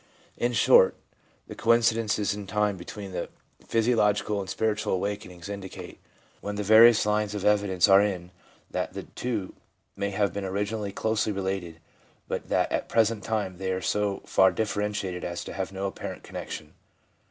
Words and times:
In 0.35 0.53
short, 0.53 0.95
the 1.47 1.53
coincidences 1.53 2.33
in 2.33 2.47
time 2.47 2.75
between 2.75 3.11
the 3.11 3.29
physiological 3.63 4.39
and 4.39 4.49
spiritual 4.49 4.93
awakenings 4.93 5.47
indicate, 5.47 5.99
when 6.39 6.55
the 6.55 6.63
various 6.63 7.05
lines 7.05 7.35
of 7.35 7.45
evidence 7.45 7.87
are 7.87 8.01
in, 8.01 8.31
that 8.71 8.93
the 8.93 9.03
two 9.03 9.53
may 9.95 10.09
have 10.09 10.33
been 10.33 10.43
originally 10.43 10.91
closely 10.91 11.31
related, 11.31 11.79
but 12.27 12.49
that 12.49 12.71
at 12.71 12.89
the 12.89 12.91
present 12.93 13.23
time 13.23 13.59
they 13.59 13.71
are 13.71 13.79
so 13.79 14.23
far 14.25 14.51
differentiated 14.51 15.23
as 15.23 15.43
to 15.43 15.53
have 15.53 15.71
no 15.71 15.85
apparent 15.85 16.23
connection. 16.23 16.73